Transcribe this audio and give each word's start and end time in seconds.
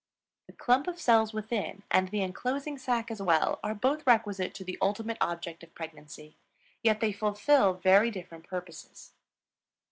The 0.47 0.53
clump 0.53 0.87
of 0.87 0.99
cells 0.99 1.31
within 1.31 1.83
and 1.91 2.07
the 2.09 2.23
inclosing 2.23 2.75
sac 2.79 3.11
as 3.11 3.21
well 3.21 3.59
are 3.63 3.75
both 3.75 4.07
requisite 4.07 4.55
to 4.55 4.63
the 4.63 4.79
ultimate 4.81 5.19
object 5.21 5.61
of 5.61 5.75
pregnancy; 5.75 6.37
yet 6.81 7.01
they 7.01 7.13
fulfill 7.13 7.75
very 7.75 8.09
different 8.09 8.47
purposes. 8.47 9.13